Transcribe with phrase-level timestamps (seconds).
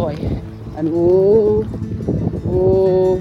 [0.00, 0.42] Good boy.
[0.78, 1.68] And oh,
[2.46, 3.18] oh,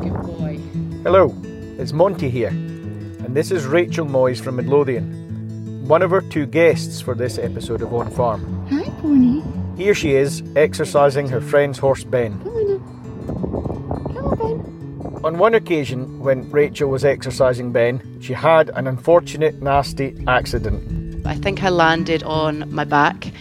[0.00, 0.56] good boy.
[1.02, 1.34] Hello,
[1.78, 7.02] it's Monty here, and this is Rachel Moyes from Midlothian, one of our two guests
[7.02, 8.66] for this episode of On Farm.
[8.70, 9.42] Hi, Pony.
[9.76, 12.40] Here she is, exercising her friend's horse Ben.
[12.40, 14.14] Come on.
[14.14, 15.20] Come on, Ben.
[15.22, 21.26] On one occasion, when Rachel was exercising Ben, she had an unfortunate, nasty accident.
[21.26, 23.32] I think I landed on my back.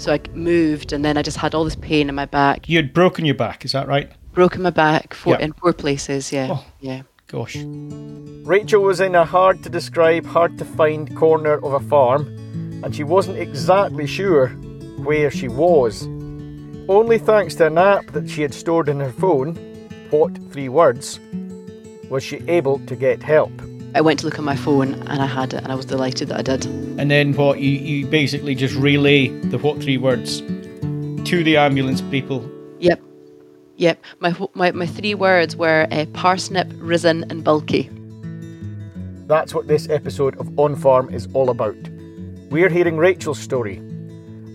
[0.00, 2.70] So I moved and then I just had all this pain in my back.
[2.70, 4.10] You had broken your back, is that right?
[4.32, 5.44] Broken my back four, Yeah.
[5.44, 6.48] in four places, yeah.
[6.52, 6.64] Oh.
[6.80, 7.02] Yeah.
[7.26, 7.56] Gosh.
[8.46, 12.22] Rachel was in a hard to describe, hard to find corner of a farm,
[12.82, 14.48] and she wasn't exactly sure
[15.04, 16.04] where she was.
[16.88, 19.54] Only thanks to an app that she had stored in her phone,
[20.08, 21.20] What Three Words,
[22.08, 23.52] was she able to get help.
[23.92, 26.28] I went to look at my phone and I had it and I was delighted
[26.28, 26.66] that I did.
[26.98, 27.58] And then what?
[27.58, 32.48] You, you basically just relay the what three words to the ambulance people.
[32.78, 33.00] Yep.
[33.76, 34.04] Yep.
[34.20, 37.90] My my, my three words were uh, parsnip, risen, and bulky.
[39.26, 41.76] That's what this episode of On Farm is all about.
[42.50, 43.76] We're hearing Rachel's story,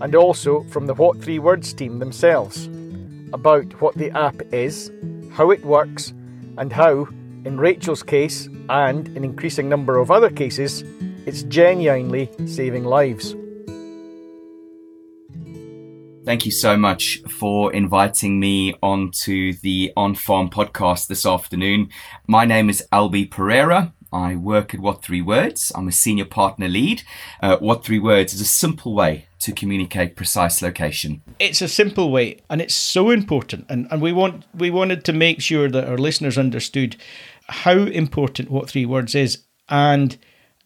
[0.00, 2.66] and also from the What Three Words team themselves,
[3.32, 4.90] about what the app is,
[5.32, 6.12] how it works,
[6.58, 7.08] and how,
[7.46, 10.82] in Rachel's case and an increasing number of other cases,
[11.26, 13.36] it's genuinely saving lives.
[16.24, 21.90] Thank you so much for inviting me onto the On Farm podcast this afternoon.
[22.26, 23.94] My name is Albie Pereira.
[24.16, 25.70] I work at What Three Words.
[25.74, 27.02] I'm a senior partner lead.
[27.42, 31.22] Uh, what Three Words is a simple way to communicate precise location.
[31.38, 33.66] It's a simple way, and it's so important.
[33.68, 36.96] And, and we want we wanted to make sure that our listeners understood
[37.48, 40.16] how important what three words is, and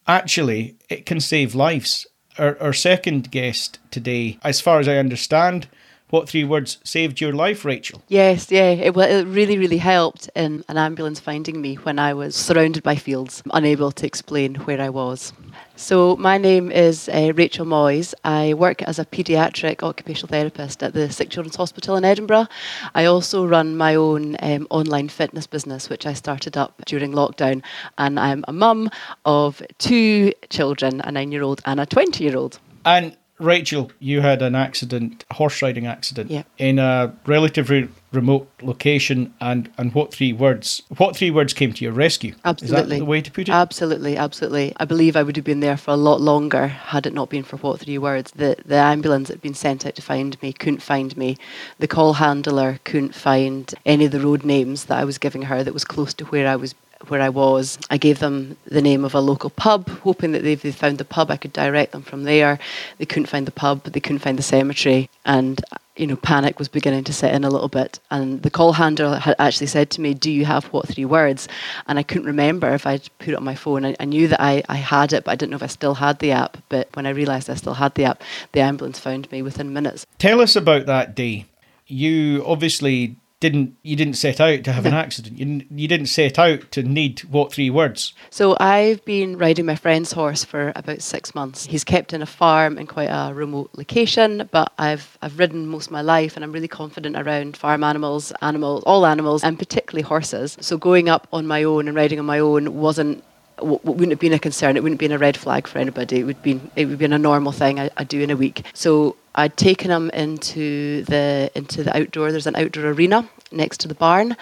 [0.07, 2.07] actually it can save lives.
[2.39, 5.69] Our, our second guest today, as far as I understand,
[6.11, 8.03] what three words saved your life, Rachel?
[8.09, 8.71] Yes, yeah.
[8.71, 12.97] It, it really, really helped in an ambulance finding me when I was surrounded by
[12.97, 15.33] fields, unable to explain where I was.
[15.77, 18.13] So, my name is uh, Rachel Moyes.
[18.23, 22.49] I work as a paediatric occupational therapist at the Sick Children's Hospital in Edinburgh.
[22.95, 27.63] I also run my own um, online fitness business, which I started up during lockdown.
[27.97, 28.91] And I'm a mum
[29.25, 32.59] of two children a nine year old and a 20 year old.
[32.85, 36.43] And Rachel, you had an accident, a horse riding accident, Yeah.
[36.59, 39.33] in a relatively remote location.
[39.41, 40.83] And, and what three words?
[40.97, 42.35] What three words came to your rescue?
[42.45, 42.79] Absolutely.
[42.83, 43.53] Is that the way to put it?
[43.53, 44.73] Absolutely, absolutely.
[44.79, 47.43] I believe I would have been there for a lot longer had it not been
[47.45, 48.33] for what three words.
[48.33, 51.37] The the ambulance that had been sent out to find me couldn't find me.
[51.79, 55.63] The call handler couldn't find any of the road names that I was giving her
[55.65, 56.75] that was close to where I was
[57.09, 57.79] where I was.
[57.91, 61.05] I gave them the name of a local pub, hoping that if they found the
[61.05, 62.59] pub I could direct them from there.
[62.99, 65.09] They couldn't find the pub, they couldn't find the cemetery.
[65.25, 65.63] And
[66.01, 68.01] you know, panic was beginning to set in a little bit.
[68.11, 71.47] And the call handler had actually said to me, Do you have what three words?
[71.87, 73.85] And I couldn't remember if I'd put it on my phone.
[73.85, 75.95] I, I knew that I, I had it, but I didn't know if I still
[75.95, 76.57] had the app.
[76.71, 78.23] But when I realised I still had the app,
[78.53, 80.07] the ambulance found me within minutes.
[80.19, 81.45] Tell us about that day.
[81.87, 85.39] You obviously didn't you didn't set out to have an accident.
[85.39, 88.13] You didn't, you didn't set out to need what three words.
[88.29, 91.65] So I've been riding my friend's horse for about six months.
[91.65, 95.87] He's kept in a farm in quite a remote location, but I've I've ridden most
[95.87, 100.03] of my life and I'm really confident around farm animals, animals, all animals, and particularly
[100.03, 100.59] horses.
[100.61, 103.25] So going up on my own and riding on my own wasn't
[103.63, 104.77] wouldn't have been a concern.
[104.77, 106.21] It wouldn't have been a red flag for anybody.
[106.21, 108.65] It would be it would been a normal thing I, I do in a week.
[108.75, 112.31] So I'd taken him into the into the outdoor.
[112.31, 114.37] There's an outdoor arena next to the barn,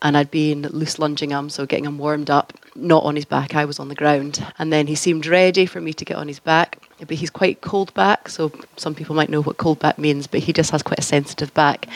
[0.00, 3.54] and I'd been loose lunging him, so getting him warmed up, not on his back,
[3.54, 4.44] I was on the ground.
[4.58, 7.60] And then he seemed ready for me to get on his back, but he's quite
[7.60, 10.82] cold back, so some people might know what cold back means, but he just has
[10.82, 11.86] quite a sensitive back.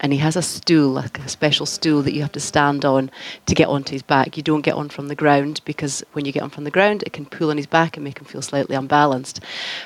[0.00, 3.10] And he has a stool, like a special stool that you have to stand on
[3.46, 4.36] to get onto his back.
[4.36, 7.04] You don't get on from the ground because when you get on from the ground,
[7.06, 9.40] it can pull on his back and make him feel slightly unbalanced.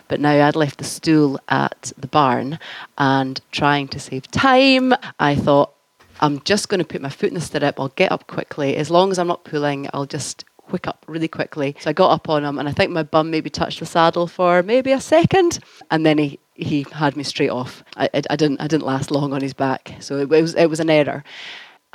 [0.08, 2.58] But now I'd left the stool at the barn
[2.96, 5.74] and trying to save time, I thought,
[6.22, 7.80] I'm just going to put my foot in the stirrup.
[7.80, 8.76] I'll get up quickly.
[8.76, 11.76] As long as I'm not pulling, I'll just quick up really quickly.
[11.80, 14.28] So I got up on him, and I think my bum maybe touched the saddle
[14.28, 15.58] for maybe a second,
[15.90, 17.82] and then he he had me straight off.
[17.96, 20.54] I, I, I didn't I didn't last long on his back, so it, it was
[20.54, 21.24] it was an error.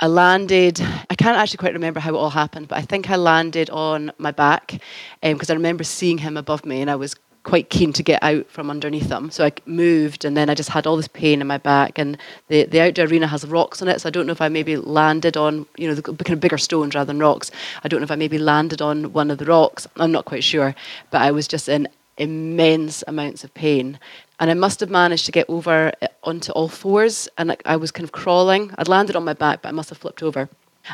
[0.00, 0.80] I landed.
[1.10, 4.12] I can't actually quite remember how it all happened, but I think I landed on
[4.18, 4.80] my back
[5.22, 7.16] because um, I remember seeing him above me, and I was
[7.48, 9.30] quite keen to get out from underneath them.
[9.30, 11.98] So I moved, and then I just had all this pain in my back.
[11.98, 12.18] And
[12.48, 14.76] the, the outdoor arena has rocks on it, so I don't know if I maybe
[14.76, 17.50] landed on, you know, the kind of bigger stones rather than rocks.
[17.82, 19.86] I don't know if I maybe landed on one of the rocks.
[19.96, 20.74] I'm not quite sure,
[21.10, 23.98] but I was just in immense amounts of pain.
[24.40, 25.92] And I must have managed to get over
[26.24, 28.74] onto all fours, and I was kind of crawling.
[28.76, 30.50] I'd landed on my back, but I must have flipped over.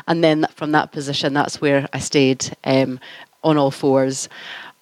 [0.07, 3.01] And then from that position, that's where I stayed um,
[3.43, 4.29] on all fours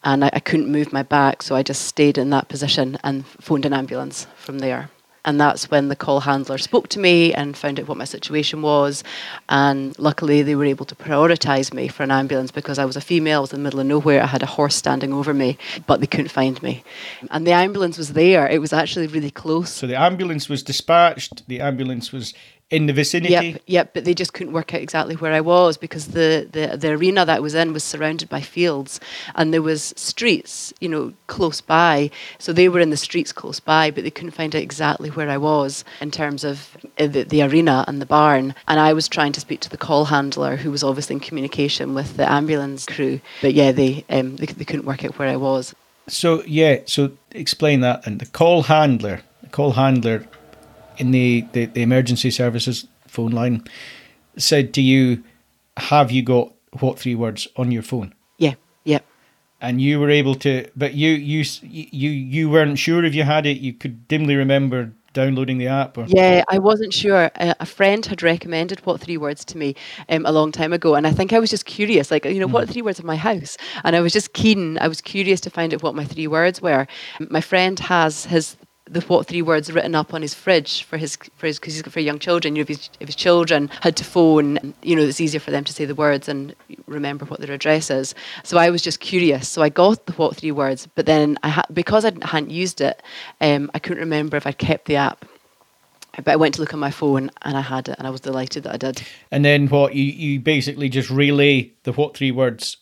[0.03, 3.25] and I, I, couldn't move my back, so I just stayed in that position and
[3.25, 4.89] phoned an ambulance from there.
[5.25, 8.61] And that's when the call handler spoke to me and found out what my situation
[8.61, 9.05] was.
[9.47, 13.01] And luckily, they were able to prioritise me for an ambulance because I was a
[13.01, 15.57] female, I was in the middle of nowhere, I had a horse standing over me,
[15.87, 16.83] but they couldn't find me.
[17.31, 19.69] And the ambulance was there, it was actually really close.
[19.69, 22.33] So the ambulance was dispatched, the ambulance was
[22.73, 23.33] in the vicinity.
[23.33, 23.93] Yep, yep.
[23.93, 27.23] But they just couldn't work out exactly where I was because the, the, the arena
[27.23, 28.99] that I was in was surrounded by fields,
[29.35, 32.09] and there was streets, you know, close by.
[32.39, 35.29] So they were in the streets close by, but they couldn't find out exactly where
[35.29, 38.55] I was in terms of uh, the, the arena and the barn.
[38.67, 41.93] And I was trying to speak to the call handler, who was obviously in communication
[41.93, 43.21] with the ambulance crew.
[43.41, 45.75] But yeah, they um, they, they couldn't work out where I was.
[46.07, 48.05] So yeah, so explain that.
[48.07, 50.27] And the call handler, the call handler
[50.97, 53.63] in the, the, the emergency services phone line
[54.37, 55.23] said to you,
[55.77, 58.13] Have you got what three words on your phone?
[58.37, 58.99] Yeah, yeah.
[59.61, 63.45] And you were able to, but you you you you weren't sure if you had
[63.45, 63.59] it.
[63.59, 68.23] You could dimly remember downloading the app or yeah i wasn't sure a friend had
[68.23, 69.75] recommended what three words to me
[70.09, 72.47] um, a long time ago and i think i was just curious like you know
[72.47, 72.51] mm.
[72.51, 75.51] what three words of my house and i was just keen i was curious to
[75.51, 76.87] find out what my three words were
[77.29, 81.15] my friend has his the what three words written up on his fridge for his
[81.35, 82.55] for his because he's got for young children.
[82.55, 85.51] You know, if his, if his children had to phone, you know, it's easier for
[85.51, 86.53] them to say the words and
[86.85, 88.13] remember what their address is.
[88.43, 89.47] So I was just curious.
[89.47, 92.81] So I got the what three words, but then I ha- because I hadn't used
[92.81, 93.01] it,
[93.39, 95.25] um, I couldn't remember if I'd kept the app.
[96.17, 98.21] But I went to look on my phone and I had it, and I was
[98.21, 99.01] delighted that I did.
[99.31, 102.77] And then what you you basically just relay the what three words.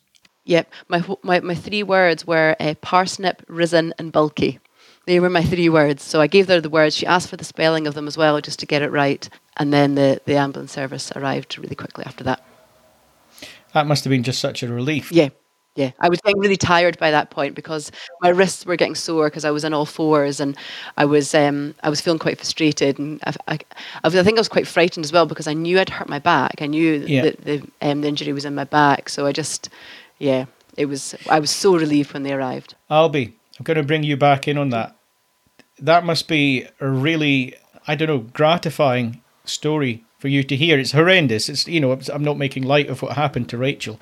[0.46, 4.60] Yep, my my my three words were uh, parsnip, risen, and bulky.
[5.12, 6.04] They were my three words.
[6.04, 6.96] So I gave her the words.
[6.96, 9.28] She asked for the spelling of them as well, just to get it right.
[9.58, 12.42] And then the, the ambulance service arrived really quickly after that.
[13.74, 15.12] That must have been just such a relief.
[15.12, 15.28] Yeah.
[15.76, 17.92] Yeah, I was getting really tired by that point because
[18.22, 20.56] my wrists were getting sore because I was on all fours and
[20.96, 23.60] I was um, I was feeling quite frustrated and I, I,
[24.04, 26.62] I, think I was quite frightened as well because I knew I'd hurt my back.
[26.62, 27.22] I knew yeah.
[27.22, 29.70] that the, um, the injury was in my back, so I just
[30.20, 31.16] yeah, it was.
[31.30, 32.76] I was so relieved when they arrived.
[32.90, 34.98] Albie, I'm going to bring you back in on that.
[35.82, 37.56] That must be a really,
[37.88, 40.80] I don't know, gratifying story for you to hear.
[40.80, 41.50] It's horrendous.
[41.50, 44.00] It's you know, I'm not making light of what happened to Rachel,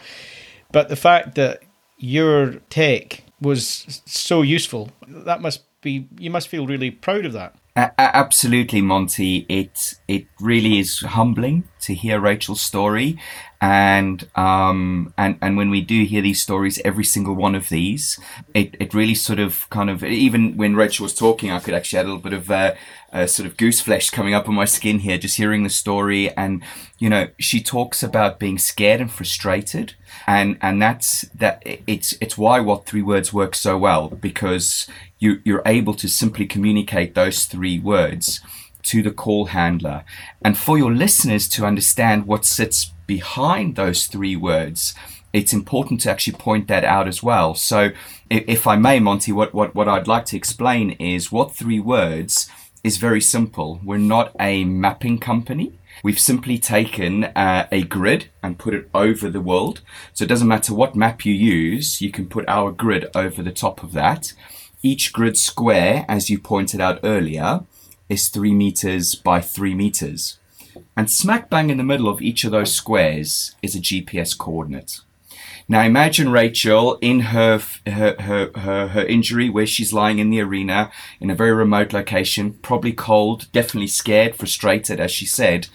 [0.72, 1.64] but the fact that
[1.98, 7.56] your tech was so useful, that must be you must feel really proud of that.
[7.76, 9.46] absolutely, Monty.
[9.48, 13.18] It it really is humbling to hear Rachel's story,
[13.62, 18.18] and um and and when we do hear these stories every single one of these
[18.54, 22.00] it it really sort of kind of even when rachel was talking i could actually
[22.00, 22.74] add a little bit of uh,
[23.12, 26.30] uh, sort of goose flesh coming up on my skin here just hearing the story.
[26.36, 26.64] And
[26.98, 29.94] you know she talks about being scared and frustrated.
[30.28, 34.88] And and that's that it's it's why what three words work so well because
[35.20, 38.42] you you're able to simply communicate those three words
[38.84, 40.04] to the call handler
[40.44, 44.94] and for your listeners to understand what sits behind those three words,
[45.34, 47.56] it's important to actually point that out as well.
[47.56, 47.92] So,
[48.30, 52.50] if I may, Monty, what, what, what I'd like to explain is what three words
[52.84, 53.80] is very simple.
[53.84, 55.80] We're not a mapping company.
[56.04, 59.82] We've simply taken uh, a grid and put it over the world.
[60.14, 63.52] So it doesn't matter what map you use, you can put our grid over the
[63.52, 64.34] top of that.
[64.82, 67.66] Each grid square, as you pointed out earlier,
[68.10, 70.38] is three meters by three meters.
[70.98, 75.02] And smack bang in the middle of each of those squares is a GPS coordinate.
[75.68, 80.42] Now imagine Rachel in her, her, her, her, her injury where she's lying in the
[80.42, 85.68] arena in a very remote location, probably cold, definitely scared, frustrated, as she said.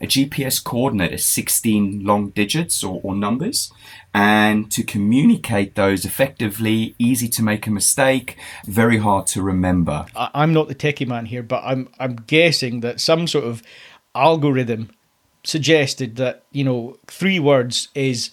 [0.00, 3.70] A GPS coordinate is 16 long digits or, or numbers.
[4.14, 10.04] And to communicate those effectively, easy to make a mistake, very hard to remember.
[10.14, 13.62] I'm not the techie man here, but I'm I'm guessing that some sort of
[14.14, 14.90] algorithm
[15.44, 18.30] suggested that you know three words is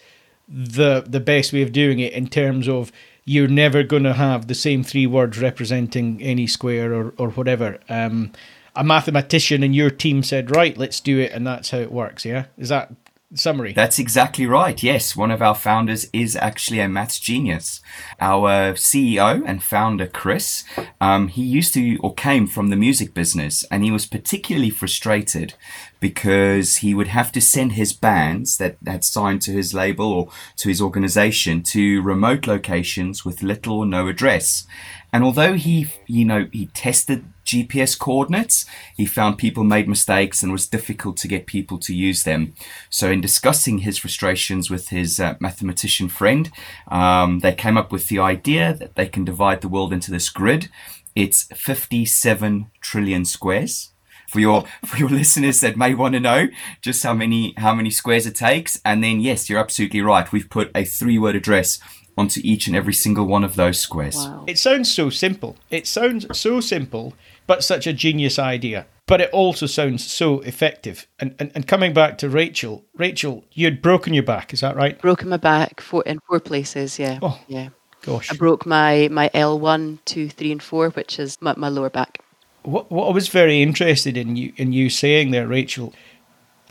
[0.48, 2.92] the the best way of doing it in terms of
[3.24, 7.78] you're never going to have the same three words representing any square or or whatever.
[7.88, 8.32] Um,
[8.76, 12.26] a mathematician in your team said, right, let's do it, and that's how it works.
[12.26, 12.92] Yeah, is that
[13.36, 13.74] summary?
[13.74, 14.82] That's exactly right.
[14.82, 17.82] Yes, one of our founders is actually a maths genius.
[18.20, 20.64] Our CEO and founder, Chris,
[21.00, 25.54] um, he used to or came from the music business, and he was particularly frustrated
[26.00, 30.30] because he would have to send his bands that had signed to his label or
[30.56, 34.66] to his organization to remote locations with little or no address.
[35.12, 40.51] And although he, you know, he tested GPS coordinates, he found people made mistakes and
[40.51, 42.54] it was difficult to get people to use them.
[42.89, 46.51] So, in discussing his frustrations with his uh, mathematician friend,
[46.89, 50.30] um, they came up with the idea that they can divide the world into this
[50.30, 50.70] grid.
[51.16, 53.92] It's 57 trillion squares
[54.30, 56.48] for your for your listeners that may want to know
[56.82, 60.50] just how many how many squares it takes and then yes you're absolutely right we've
[60.50, 61.80] put a three word address
[62.20, 64.44] onto each and every single one of those squares Wow.
[64.48, 65.56] It sounds so simple.
[65.70, 67.14] It sounds so simple,
[67.48, 68.86] but such a genius idea.
[69.06, 71.08] But it also sounds so effective.
[71.20, 74.76] And, and and coming back to Rachel, Rachel, you had broken your back, is that
[74.76, 75.02] right?
[75.02, 77.00] Broken my back four, in four places.
[77.00, 77.20] Yeah.
[77.22, 77.40] Oh.
[77.48, 77.70] Yeah.
[78.02, 78.32] Gosh.
[78.32, 81.90] I broke my my L one, two, three, and four, which is my, my lower
[81.90, 82.20] back.
[82.64, 85.94] What what I was very interested in you in you saying there, Rachel.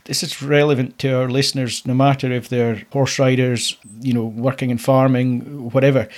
[0.08, 4.70] This is relevant to our listeners, no matter if they're horse riders, you know, working
[4.70, 6.08] in farming, whatever.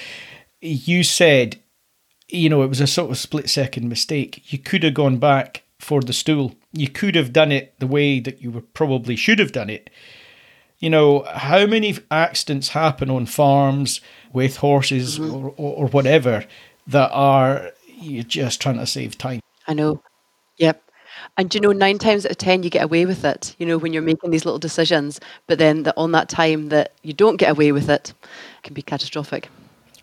[0.61, 1.61] You said,
[2.29, 4.53] you know, it was a sort of split second mistake.
[4.53, 6.55] You could have gone back for the stool.
[6.73, 9.91] You could have done it the way that you were probably should have done it.
[10.79, 14.01] You know, how many accidents happen on farms
[14.33, 15.35] with horses mm-hmm.
[15.35, 16.47] or, or, or whatever
[16.87, 19.41] that are you're just trying to save time.
[19.67, 20.03] I know.
[21.37, 23.55] And you know, nine times out of ten, you get away with it.
[23.59, 26.93] You know, when you're making these little decisions, but then the, on that time that
[27.03, 29.49] you don't get away with it, it can be catastrophic.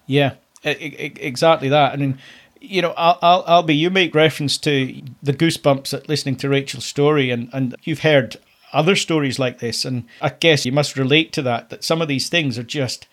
[0.06, 1.94] Yeah, exactly that.
[1.94, 2.18] I mean,
[2.60, 3.78] you know, I'll, I'll, Albie.
[3.78, 8.38] You make reference to the goosebumps at listening to Rachel's story, and and you've heard
[8.74, 11.70] other stories like this, and I guess you must relate to that.
[11.70, 13.08] That some of these things are just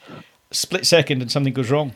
[0.51, 1.95] split second, and something goes wrong.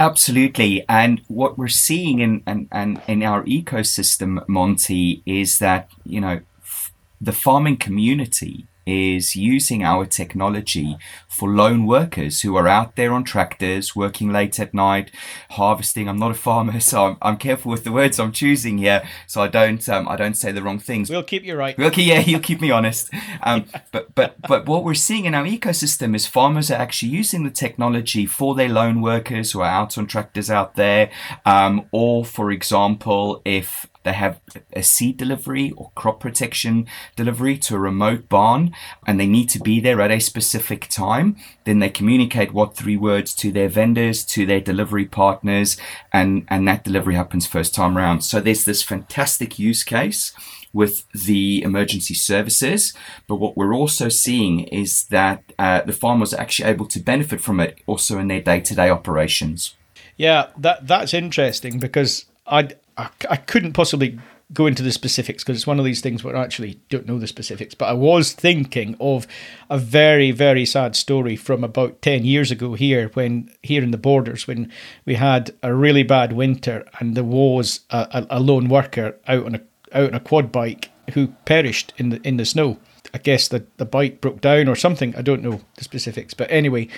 [0.00, 0.82] Absolutely.
[0.88, 6.40] And what we're seeing in, in, in, in our ecosystem, Monty, is that, you know,
[6.62, 10.96] f- the farming community is using our technology
[11.28, 15.12] for lone workers who are out there on tractors, working late at night,
[15.50, 16.08] harvesting.
[16.08, 19.40] I'm not a farmer, so I'm, I'm careful with the words I'm choosing here, so
[19.40, 21.08] I don't um, I don't say the wrong things.
[21.08, 21.78] We'll keep you right.
[21.78, 23.10] Okay, yeah, you'll keep me honest.
[23.42, 27.44] Um, but but but what we're seeing in our ecosystem is farmers are actually using
[27.44, 31.10] the technology for their lone workers who are out on tractors out there,
[31.46, 34.40] um, or for example, if they have
[34.72, 38.74] a seed delivery or crop protection delivery to a remote barn
[39.06, 42.96] and they need to be there at a specific time, then they communicate what three
[42.96, 45.76] words to their vendors, to their delivery partners,
[46.12, 48.24] and, and that delivery happens first time round.
[48.24, 50.32] So there's this fantastic use case
[50.72, 52.94] with the emergency services.
[53.26, 57.40] But what we're also seeing is that uh, the farmers are actually able to benefit
[57.40, 59.74] from it also in their day to day operations.
[60.16, 64.18] Yeah, that that's interesting because I I, I couldn't possibly
[64.52, 67.18] go into the specifics because it's one of these things where I actually don't know
[67.18, 67.74] the specifics.
[67.74, 69.26] But I was thinking of
[69.68, 73.98] a very very sad story from about ten years ago here when here in the
[73.98, 74.70] borders when
[75.04, 79.46] we had a really bad winter and there was a, a, a lone worker out
[79.46, 79.60] on a
[79.92, 82.78] out on a quad bike who perished in the in the snow.
[83.14, 85.14] I guess the the bike broke down or something.
[85.16, 86.88] I don't know the specifics, but anyway,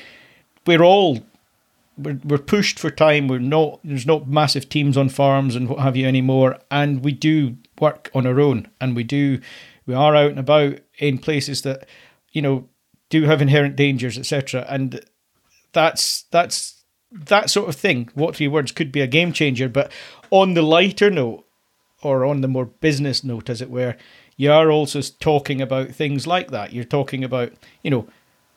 [0.67, 1.21] we're all
[1.97, 3.29] we're, we're pushed for time.
[3.29, 7.13] We're not there's not massive teams on farms and what have you anymore, and we
[7.13, 9.41] do work on our own, and we do
[9.87, 11.87] we are out and about in places that
[12.33, 12.69] you know
[13.11, 14.67] do have inherent dangers, etc.
[14.69, 15.05] And
[15.73, 18.09] that's that's that sort of thing.
[18.15, 19.93] What three words could be a game changer, but
[20.31, 21.45] on the lighter note,
[22.03, 23.97] or on the more business note, as it were,
[24.37, 26.73] you are also talking about things like that.
[26.73, 28.07] You're talking about you know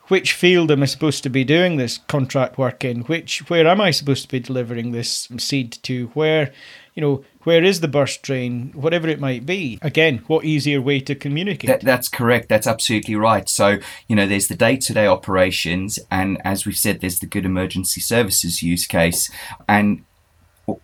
[0.08, 3.02] which field am I supposed to be doing this contract work in?
[3.02, 6.08] Which where am I supposed to be delivering this seed to?
[6.08, 6.52] Where,
[6.94, 9.78] you know, where is the burst drain, whatever it might be.
[9.80, 11.68] Again, what easier way to communicate?
[11.68, 12.48] That, that's correct.
[12.48, 13.48] That's absolutely right.
[13.48, 17.26] So, you know, there's the day to day operations, and as we've said, there's the
[17.26, 19.30] good emergency services use case.
[19.68, 20.04] And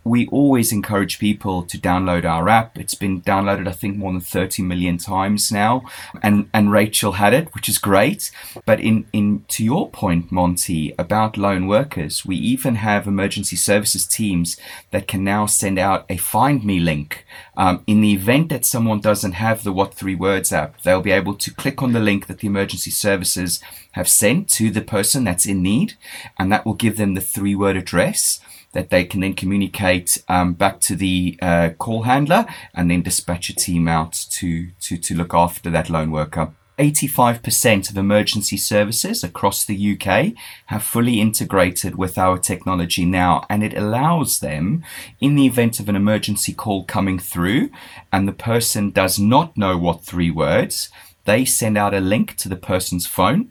[0.04, 2.78] we always encourage people to download our app.
[2.78, 5.82] It's been downloaded, I think, more than 30 million times now.
[6.22, 8.30] And, and Rachel had it, which is great.
[8.64, 14.06] But in, in, to your point, Monty, about lone workers, we even have emergency services
[14.06, 14.56] teams
[14.92, 17.24] that can now send out a find me link.
[17.56, 21.10] Um, in the event that someone doesn't have the What Three Words app, they'll be
[21.10, 23.60] able to click on the link that the emergency services
[23.92, 25.94] have sent to the person that's in need.
[26.38, 28.40] And that will give them the three word address
[28.72, 33.50] that they can then communicate um, back to the uh, call handler and then dispatch
[33.50, 36.52] a team out to, to, to look after that lone worker.
[36.78, 40.32] 85% of emergency services across the UK
[40.66, 44.82] have fully integrated with our technology now, and it allows them,
[45.20, 47.70] in the event of an emergency call coming through
[48.10, 50.90] and the person does not know what three words,
[51.24, 53.50] they send out a link to the person's phone.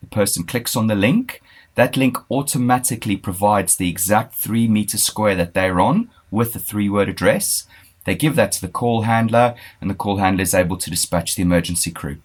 [0.00, 1.40] The person clicks on the link
[1.78, 6.88] that link automatically provides the exact three meter square that they're on with the three
[6.88, 7.68] word address.
[8.04, 11.36] They give that to the call handler, and the call handler is able to dispatch
[11.36, 12.16] the emergency crew.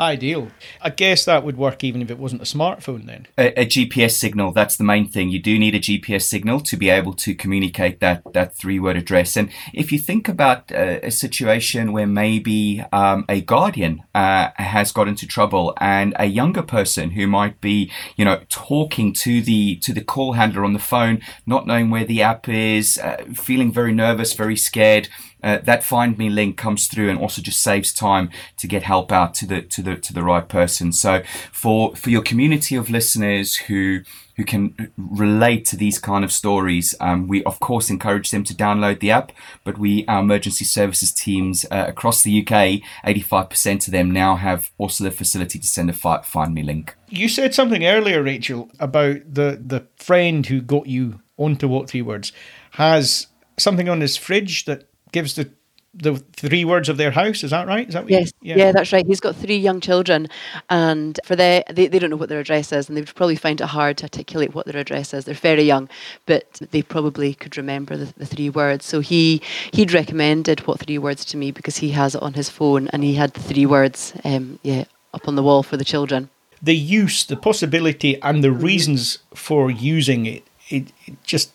[0.00, 0.48] Ideal.
[0.80, 3.26] I guess that would work even if it wasn't a smartphone then.
[3.36, 5.28] A, a, GPS signal, that's the main thing.
[5.28, 8.96] You do need a GPS signal to be able to communicate that, that three word
[8.96, 9.36] address.
[9.36, 14.90] And if you think about uh, a situation where maybe um, a guardian uh, has
[14.90, 19.76] got into trouble and a younger person who might be, you know, talking to the,
[19.76, 23.70] to the call handler on the phone, not knowing where the app is, uh, feeling
[23.70, 25.10] very nervous, very scared,
[25.42, 29.12] uh, that find me link comes through and also just saves time to get help
[29.12, 30.92] out to the to the to the right person.
[30.92, 34.00] So for for your community of listeners who
[34.36, 38.54] who can relate to these kind of stories um, we of course encourage them to
[38.54, 39.32] download the app
[39.64, 44.70] but we our emergency services teams uh, across the uk 85% of them now have
[44.78, 46.96] also the facility to send a fi- find me link.
[47.08, 52.02] You said something earlier rachel about the the friend who got you onto what three
[52.02, 52.32] words.
[52.72, 53.26] Has
[53.58, 55.50] something on his fridge that gives the
[55.92, 57.42] the three words of their house.
[57.42, 57.88] Is that right?
[57.88, 58.32] Is that yes?
[58.40, 58.56] You, yeah.
[58.56, 58.72] yeah.
[58.72, 59.04] that's right.
[59.04, 60.28] He's got three young children,
[60.68, 63.36] and for their they, they don't know what their address is, and they would probably
[63.36, 65.24] find it hard to articulate what their address is.
[65.24, 65.88] They're very young,
[66.26, 68.84] but they probably could remember the, the three words.
[68.84, 69.42] So he
[69.72, 73.02] he'd recommended what three words to me because he has it on his phone, and
[73.02, 76.30] he had the three words, um, yeah, up on the wall for the children.
[76.62, 78.64] The use, the possibility, and the mm-hmm.
[78.64, 81.50] reasons for using it, it, it just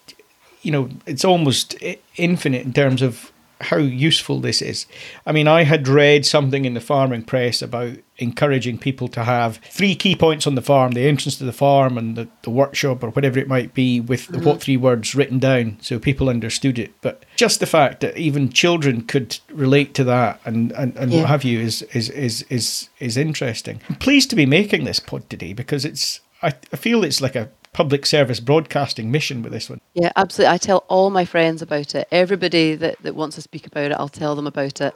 [0.62, 1.76] you know, it's almost
[2.18, 3.32] infinite in terms of
[3.66, 4.86] how useful this is.
[5.26, 9.58] I mean, I had read something in the farming press about encouraging people to have
[9.58, 13.04] three key points on the farm the entrance to the farm and the, the workshop
[13.04, 14.46] or whatever it might be with mm-hmm.
[14.46, 16.94] what three words written down so people understood it.
[17.02, 21.22] But just the fact that even children could relate to that and, and, and yeah.
[21.22, 23.82] what have you is, is, is, is, is interesting.
[23.90, 27.36] I'm pleased to be making this pod today because it's I, I feel it's like
[27.36, 29.82] a public service broadcasting mission with this one.
[29.96, 30.54] Yeah, absolutely.
[30.54, 32.08] I tell all my friends about it.
[32.10, 34.96] Everybody that, that wants to speak about it, I'll tell them about it.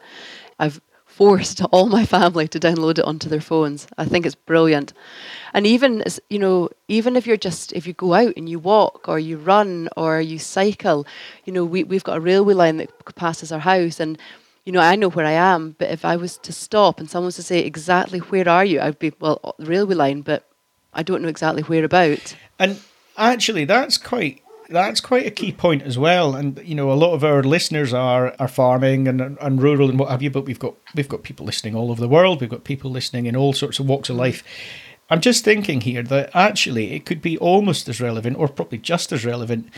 [0.60, 3.86] I've forced all my family to download it onto their phones.
[3.98, 4.94] I think it's brilliant.
[5.54, 9.10] And even you know, even if you're just if you go out and you walk
[9.10, 11.06] or you run or you cycle,
[11.44, 14.18] you know, we we've got a railway line that passes our house and
[14.64, 17.26] you know, I know where I am, but if I was to stop and someone
[17.26, 20.49] was to say exactly where are you, I'd be well, railway line, but
[20.94, 22.36] I don't know exactly whereabouts.
[22.58, 22.80] And
[23.18, 26.36] actually, that's quite that's quite a key point as well.
[26.36, 30.00] And you know, a lot of our listeners are are farming and and rural and
[30.00, 30.30] what have you.
[30.30, 32.42] But we've got we've got people listening all over the world.
[32.42, 34.44] We've got people listening in all sorts of walks of life.
[35.12, 39.12] I'm just thinking here that actually it could be almost as relevant, or probably just
[39.12, 39.70] as relevant,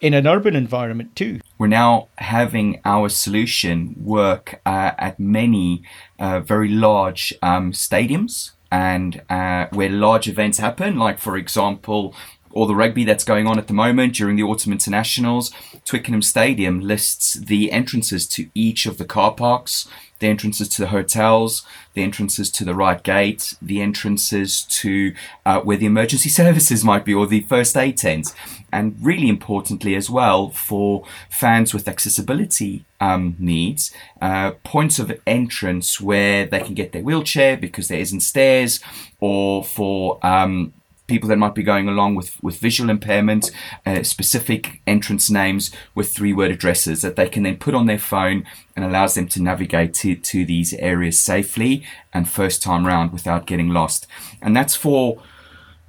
[0.00, 1.40] in an urban environment too.
[1.58, 5.82] We're now having our solution work uh, at many
[6.18, 12.14] uh, very large um, stadiums and uh, where large events happen, like for example,
[12.52, 15.52] all the rugby that's going on at the moment during the autumn internationals,
[15.84, 20.88] Twickenham Stadium lists the entrances to each of the car parks, the entrances to the
[20.88, 25.14] hotels, the entrances to the right gate, the entrances to
[25.46, 28.34] uh, where the emergency services might be or the first aid tent.
[28.72, 36.00] And really importantly as well for fans with accessibility um, needs, uh, points of entrance
[36.00, 38.78] where they can get their wheelchair because there isn't stairs
[39.18, 40.72] or for um,
[41.10, 43.50] people that might be going along with, with visual impairment,
[43.84, 47.98] uh, specific entrance names with three word addresses that they can then put on their
[47.98, 48.46] phone
[48.76, 53.44] and allows them to navigate to, to these areas safely and first time round without
[53.44, 54.06] getting lost.
[54.40, 55.20] And that's for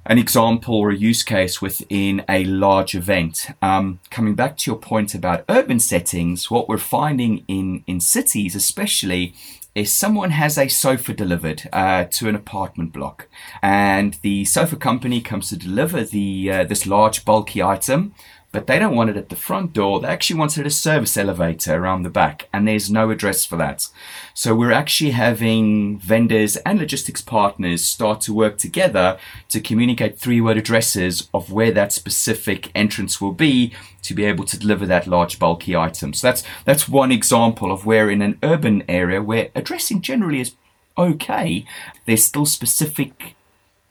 [0.06, 3.46] an example or a use case within a large event.
[3.62, 8.56] Um, coming back to your point about urban settings, what we're finding in, in cities,
[8.56, 9.34] especially,
[9.74, 13.28] is someone has a sofa delivered uh, to an apartment block,
[13.62, 18.14] and the sofa company comes to deliver the uh, this large bulky item
[18.52, 19.98] but they don't want it at the front door.
[19.98, 23.88] They actually wanted a service elevator around the back, and there's no address for that.
[24.34, 30.40] So we're actually having vendors and logistics partners start to work together to communicate three
[30.40, 35.06] word addresses of where that specific entrance will be to be able to deliver that
[35.06, 36.12] large bulky item.
[36.12, 40.54] So that's that's one example of where in an urban area where addressing generally is
[40.98, 41.64] okay,
[42.04, 43.34] there's still specific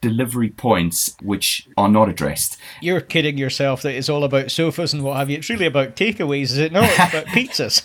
[0.01, 2.57] delivery points which are not addressed.
[2.81, 5.37] You're kidding yourself that it's all about sofas and what have you.
[5.37, 6.89] It's really about takeaways, is it not?
[6.89, 7.83] It's about pizzas.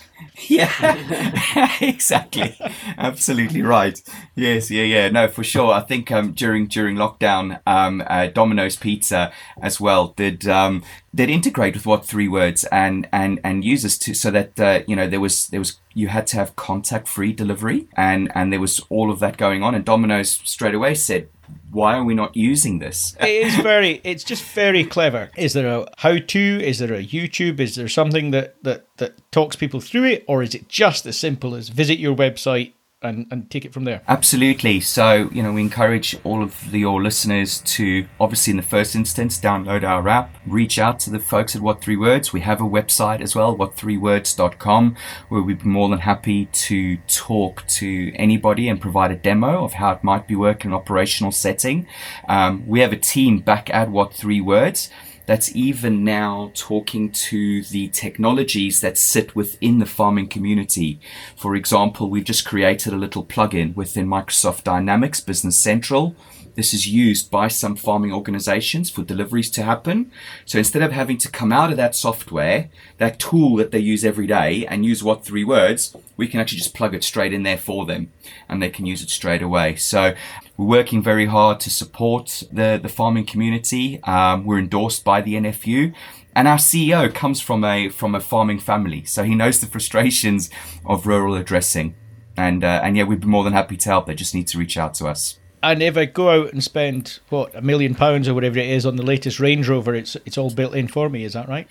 [0.48, 2.56] yeah, exactly.
[2.96, 4.00] Absolutely right.
[4.34, 5.08] Yes, yeah, yeah.
[5.10, 5.72] No, for sure.
[5.72, 10.82] I think um, during during lockdown, um, uh, Domino's Pizza as well did um,
[11.14, 14.96] did integrate with what three words and and and users to so that uh, you
[14.96, 18.60] know there was there was you had to have contact free delivery and and there
[18.60, 21.28] was all of that going on and Domino's straight away said
[21.70, 23.16] why are we not using this?
[23.20, 25.30] it is very, it's just very clever.
[25.36, 26.38] Is there a how to?
[26.62, 27.60] Is there a YouTube?
[27.60, 30.24] Is there something that, that, that talks people through it?
[30.26, 33.84] Or is it just as simple as visit your website, and, and take it from
[33.84, 34.02] there.
[34.08, 34.80] Absolutely.
[34.80, 38.94] So, you know, we encourage all of the, your listeners to obviously in the first
[38.94, 42.32] instance download our app, reach out to the folks at What Three Words.
[42.32, 44.96] We have a website as well, what3words.com,
[45.28, 49.74] where we'd be more than happy to talk to anybody and provide a demo of
[49.74, 51.86] how it might be working in an operational setting.
[52.28, 54.90] Um, we have a team back at What Three Words
[55.26, 61.00] that's even now talking to the technologies that sit within the farming community.
[61.36, 66.14] For example, we've just created a little plugin within Microsoft Dynamics Business Central.
[66.56, 70.10] This is used by some farming organizations for deliveries to happen.
[70.46, 74.06] So instead of having to come out of that software, that tool that they use
[74.06, 77.42] every day and use what three words, we can actually just plug it straight in
[77.42, 78.10] there for them
[78.48, 79.76] and they can use it straight away.
[79.76, 80.14] So
[80.56, 84.02] we're working very hard to support the, the farming community.
[84.04, 85.94] Um, we're endorsed by the NFU.
[86.34, 90.50] And our CEO comes from a from a farming family, so he knows the frustrations
[90.84, 91.94] of rural addressing.
[92.36, 94.04] And uh, and yeah, we'd be more than happy to help.
[94.04, 95.38] They just need to reach out to us.
[95.66, 98.86] And if I go out and spend what a million pounds or whatever it is
[98.86, 101.24] on the latest Range Rover, it's it's all built in for me.
[101.24, 101.66] Is that right?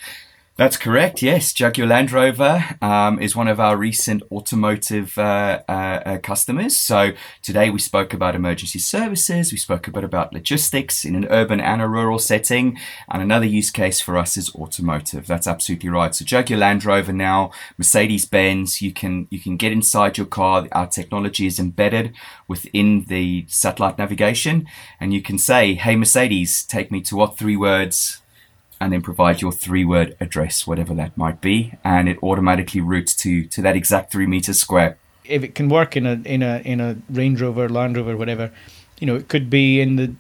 [0.58, 1.22] That's correct.
[1.22, 5.72] Yes, Jaguar Land Rover um, is one of our recent automotive uh, uh,
[6.06, 6.78] uh, customers.
[6.78, 9.52] So today we spoke about emergency services.
[9.52, 13.46] We spoke a bit about logistics in an urban and a rural setting, and another
[13.46, 15.28] use case for us is automotive.
[15.28, 16.16] That's absolutely right.
[16.16, 18.82] So Jaguar Land Rover now, Mercedes Benz.
[18.82, 20.70] You can you can get inside your car.
[20.72, 22.16] Our technology is embedded
[22.48, 24.68] within the satellite navigation,
[25.02, 28.22] and you can say, "Hey Mercedes, take me to what three words."
[28.80, 33.16] And then provide your three word address, whatever that might be, and it automatically routes
[33.16, 34.98] to to that exact three meters square.
[35.24, 38.52] If it can work in a in a in a Range Rover, Land Rover, whatever,
[39.00, 40.14] you know, it could be in the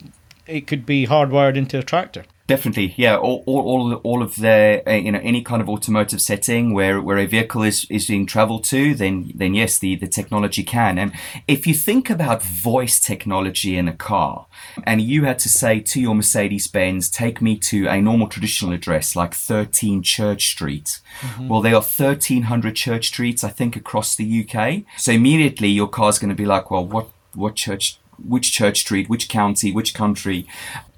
[0.47, 2.23] it could be hardwired into a tractor.
[2.47, 3.17] Definitely, yeah.
[3.17, 7.01] All, all, all, all of the uh, you know any kind of automotive setting where,
[7.01, 10.99] where a vehicle is, is being travelled to, then then yes, the, the technology can.
[10.99, 11.11] And
[11.47, 14.45] if you think about voice technology in a car,
[14.83, 18.73] and you had to say to your Mercedes Benz, take me to a normal traditional
[18.73, 20.99] address like 13 Church Street.
[21.21, 21.47] Mm-hmm.
[21.47, 24.83] Well, there are 1,300 Church Streets, I think, across the UK.
[24.97, 29.09] So immediately your car's going to be like, well, what what church which church street,
[29.09, 30.47] which county, which country.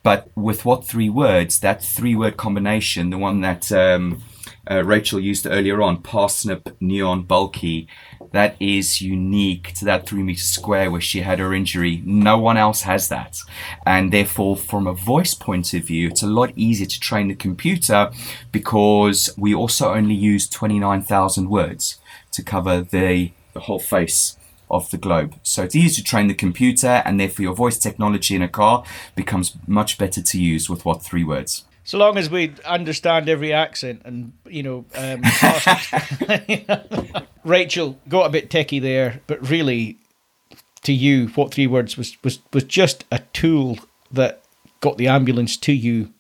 [0.04, 1.60] But with what three words?
[1.60, 4.24] That three word combination, the one that um,
[4.70, 7.88] uh, Rachel used earlier on, parsnip, neon, bulky,
[8.32, 12.02] that is unique to that three meter square where she had her injury.
[12.06, 13.40] No one else has that.
[13.86, 17.36] And therefore, from a voice point of view, it's a lot easier to train the
[17.36, 18.12] computer
[18.52, 22.00] because we also only use 29,000 words
[22.32, 24.38] to cover the, the whole face
[24.70, 25.36] of the globe.
[25.44, 28.84] So it's easy to train the computer, and therefore your voice technology in a car
[29.16, 31.66] becomes much better to use with what three words.
[31.84, 35.24] So long as we understand every accent and, you know, um,
[37.46, 39.98] Rachel got a bit techie there, but really,
[40.84, 43.80] to you, what three words was, was, was just a tool
[44.12, 44.42] that
[44.82, 46.14] got the ambulance to you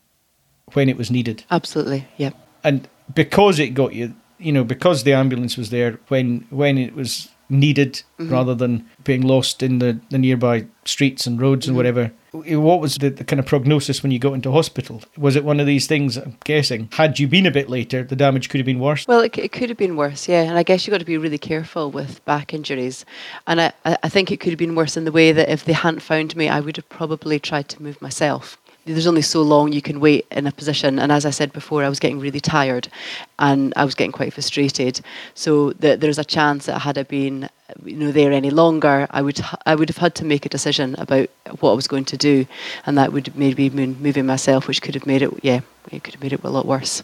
[0.73, 1.43] when it was needed.
[1.51, 2.31] Absolutely, yeah.
[2.63, 6.95] And because it got you, you know, because the ambulance was there when when it
[6.95, 8.31] was needed mm-hmm.
[8.31, 11.71] rather than being lost in the, the nearby streets and roads mm-hmm.
[11.71, 12.11] and whatever.
[12.31, 15.01] What was the, the, kind of prognosis when you got into hospital?
[15.17, 18.15] Was it one of these things, I'm guessing, had you been a bit later, the
[18.15, 19.07] damage could have been worse?
[19.07, 20.43] Well, it, it could have been worse, yeah.
[20.43, 23.05] And I guess you've got to be really careful with back injuries.
[23.47, 25.73] And I, I think it could have been worse in the way that if they
[25.73, 28.57] hadn't found me, I would have probably tried to move myself
[28.93, 30.99] there's only so long you can wait in a position.
[30.99, 32.87] And as I said before, I was getting really tired,
[33.39, 35.01] and I was getting quite frustrated.
[35.35, 37.49] So that there's a chance that had I been
[37.83, 40.95] you know there any longer, I would I would have had to make a decision
[40.97, 42.45] about what I was going to do,
[42.85, 46.13] and that would maybe mean moving myself, which could have made it yeah, it could
[46.13, 47.03] have made it a lot worse.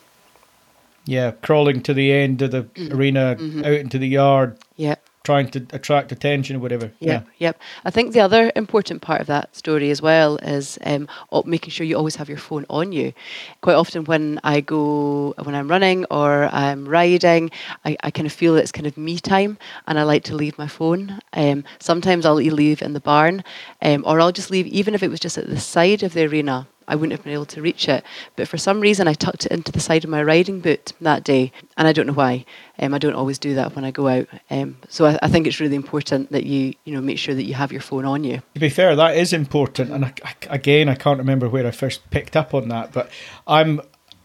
[1.06, 2.96] Yeah, crawling to the end of the mm-hmm.
[2.96, 3.66] arena, mm-hmm.
[3.66, 4.58] out into the yard.
[4.78, 6.92] Yeah trying to attract attention or whatever.
[7.00, 7.62] Yep, yeah, yep.
[7.86, 11.08] I think the other important part of that story as well is um,
[11.46, 13.14] making sure you always have your phone on you.
[13.62, 17.52] Quite often when I go, when I'm running or I'm riding,
[17.86, 19.58] I, I kind of feel it's kind of me time
[19.88, 21.20] and I like to leave my phone.
[21.32, 23.44] Um, sometimes I'll leave in the barn
[23.82, 26.26] um, or I'll just leave, even if it was just at the side of the
[26.26, 28.04] arena, I wouldn't have been able to reach it.
[28.36, 31.24] But for some reason, I tucked it into the side of my riding boot that
[31.24, 32.46] day, and I don't know why.
[32.80, 34.28] Um, I don't always do that when I go out.
[34.50, 37.44] Um, so I, I, think it's really important that you, you know, make sure that
[37.44, 38.42] you have your phone on you.
[38.56, 41.72] To be fair, that is important, and I, I, again, I can't remember where I
[41.72, 43.10] first picked up on that, but
[43.48, 43.82] I'm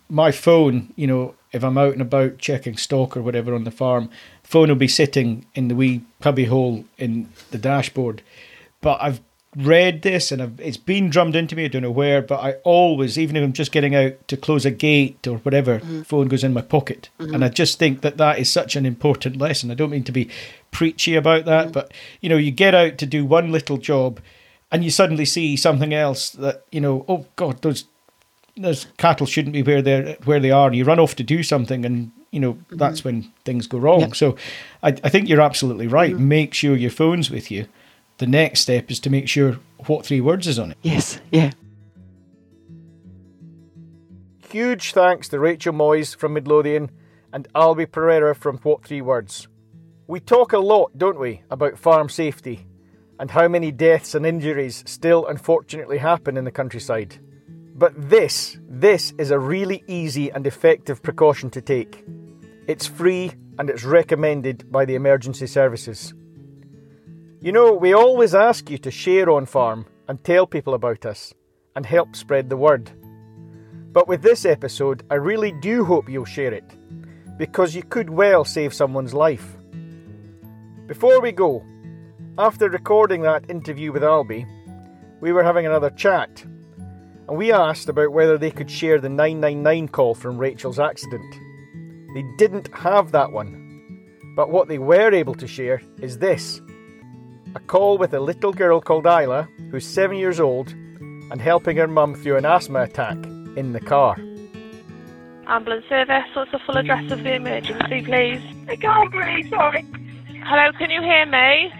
[0.08, 0.92] my phone.
[0.96, 4.10] You know, if I'm out and about checking stock or whatever on the farm,
[4.42, 8.22] phone will be sitting in the wee cubby hole in the dashboard.
[8.80, 9.20] But I've
[9.58, 11.64] read this and I've, it's been drummed into me.
[11.64, 14.64] I don't know where, but I always, even if I'm just getting out to close
[14.64, 16.02] a gate or whatever, mm-hmm.
[16.02, 17.10] phone goes in my pocket.
[17.18, 17.34] Mm-hmm.
[17.34, 19.70] And I just think that that is such an important lesson.
[19.70, 20.30] I don't mean to be
[20.70, 21.72] preachy about that, mm-hmm.
[21.72, 24.20] but you know, you get out to do one little job
[24.70, 27.84] and you suddenly see something else that, you know, oh God, those
[28.56, 30.68] those cattle shouldn't be where they're where they are.
[30.68, 32.76] And you run off to do something and you know mm-hmm.
[32.76, 34.00] that's when things go wrong.
[34.00, 34.16] Yep.
[34.16, 34.36] So
[34.84, 36.14] I, I think you're absolutely right.
[36.14, 36.28] Mm-hmm.
[36.28, 37.66] Make sure your phone's with you
[38.18, 40.78] the next step is to make sure what three words is on it.
[40.82, 41.52] Yes, yeah.
[44.50, 46.90] Huge thanks to Rachel Moyes from Midlothian
[47.32, 49.46] and Albie Pereira from What Three Words.
[50.06, 52.66] We talk a lot, don't we, about farm safety
[53.20, 57.18] and how many deaths and injuries still unfortunately happen in the countryside.
[57.74, 62.04] But this, this is a really easy and effective precaution to take.
[62.66, 66.14] It's free and it's recommended by the emergency services.
[67.40, 71.32] You know, we always ask you to share on farm and tell people about us
[71.76, 72.90] and help spread the word.
[73.92, 76.64] But with this episode, I really do hope you'll share it
[77.36, 79.56] because you could well save someone's life.
[80.88, 81.64] Before we go,
[82.38, 84.48] after recording that interview with Albie,
[85.20, 86.42] we were having another chat
[87.28, 91.36] and we asked about whether they could share the 999 call from Rachel's accident.
[92.14, 96.60] They didn't have that one, but what they were able to share is this
[97.58, 100.68] a call with a little girl called Isla, who's seven years old,
[101.30, 103.18] and helping her mum through an asthma attack
[103.56, 104.14] in the car.
[105.48, 108.42] Ambulance service, what's the full address of the emergency, please?
[108.68, 109.84] I can't breathe, sorry.
[110.46, 111.72] Hello, can you hear me?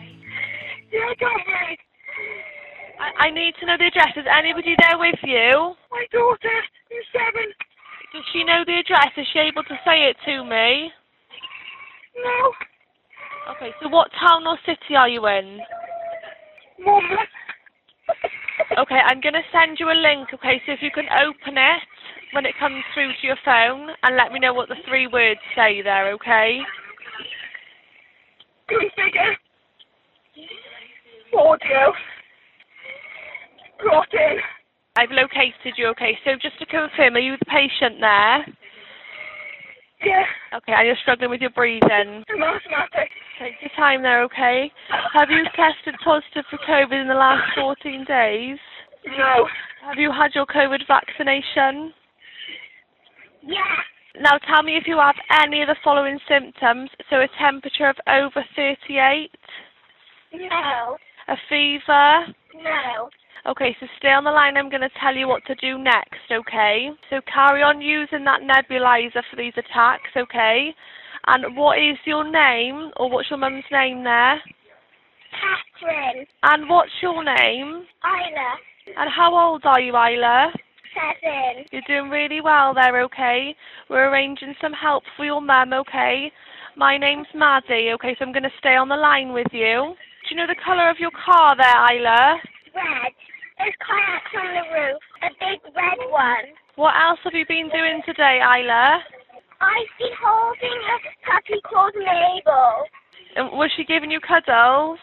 [0.90, 1.78] Yeah, I can't breathe.
[2.98, 4.16] I, I need to know the address.
[4.16, 5.76] Is anybody there with you?
[5.92, 6.58] My daughter,
[6.90, 7.54] who's seven.
[8.12, 9.12] Does she know the address?
[9.16, 10.90] Is she able to say it to me?
[12.16, 12.52] No.
[13.50, 15.60] Okay, so what town or city are you in?
[18.78, 21.82] Okay, I'm going to send you a link, okay, so if you can open it
[22.32, 25.40] when it comes through to your phone and let me know what the three words
[25.56, 26.58] say there, okay?
[28.70, 29.34] Configure.
[31.36, 31.92] Audio.
[33.80, 34.38] In.
[34.96, 38.44] I've located you, okay, so just to confirm, are you the patient there?
[40.04, 40.22] Yeah.
[40.54, 42.24] Okay, and you're struggling with your breathing?
[43.38, 44.70] Take your time there, okay?
[45.14, 48.58] Have you tested positive for COVID in the last 14 days?
[49.06, 49.48] No.
[49.84, 51.92] Have you had your COVID vaccination?
[53.42, 53.60] Yeah.
[54.20, 56.90] Now tell me if you have any of the following symptoms.
[57.10, 59.30] So a temperature of over 38?
[60.34, 60.96] No.
[61.28, 62.34] A fever?
[62.62, 63.10] No.
[63.46, 64.56] Okay, so stay on the line.
[64.56, 66.90] I'm going to tell you what to do next, okay?
[67.08, 70.74] So carry on using that nebulizer for these attacks, okay?
[71.26, 74.40] And what is your name, or what's your mum's name there?
[75.30, 76.26] Catherine.
[76.42, 77.84] And what's your name?
[78.04, 78.94] Isla.
[78.96, 80.52] And how old are you, Isla?
[80.94, 81.64] Seven.
[81.70, 83.54] You're doing really well there, okay?
[83.88, 86.32] We're arranging some help for your mum, okay?
[86.76, 89.94] My name's Maddie, okay, so I'm going to stay on the line with you.
[89.94, 92.36] Do you know the colour of your car there, Isla?
[92.74, 93.12] Red.
[93.58, 95.02] There's kayaks on the roof.
[95.22, 96.54] A big red one.
[96.76, 99.02] What else have you been doing today, Isla?
[99.60, 102.86] I've been holding a puppy called Mabel.
[103.34, 104.98] And was she giving you cuddles?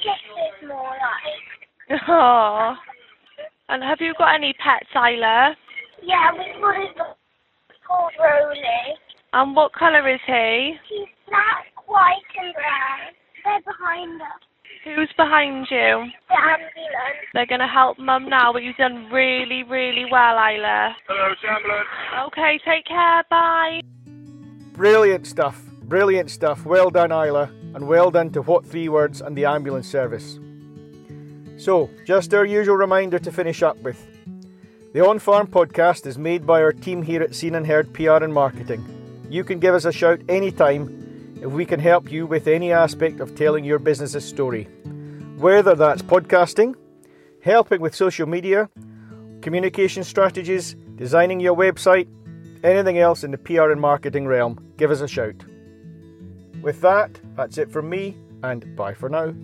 [0.00, 2.00] Kisses more like.
[2.08, 2.74] Oh.
[3.68, 5.54] And have you got any pets, Isla?
[6.02, 7.16] Yeah, we've got a dog
[7.86, 8.96] called Roly.
[9.34, 10.74] And what colour is he?
[10.88, 13.12] He's black, white and brown.
[13.44, 14.47] They're behind us.
[14.84, 16.06] Who's behind you?
[16.28, 17.26] The ambulance.
[17.34, 20.96] They're going to help Mum now, but you've done really, really well, Isla.
[21.06, 21.88] Hello, ambulance.
[22.28, 23.22] Okay, take care.
[23.30, 23.82] Bye.
[24.72, 25.60] Brilliant stuff.
[25.82, 26.64] Brilliant stuff.
[26.64, 27.50] Well done, Isla.
[27.74, 30.38] And well done to What Three Words and the ambulance service.
[31.58, 34.06] So, just our usual reminder to finish up with.
[34.94, 38.24] The On Farm podcast is made by our team here at Seen and Heard PR
[38.24, 38.84] and Marketing.
[39.28, 41.07] You can give us a shout anytime
[41.40, 44.64] if we can help you with any aspect of telling your business's story.
[45.36, 46.74] Whether that's podcasting,
[47.42, 48.68] helping with social media,
[49.40, 52.08] communication strategies, designing your website,
[52.64, 55.44] anything else in the PR and marketing realm, give us a shout.
[56.62, 59.34] With that, that's it from me, and bye for now.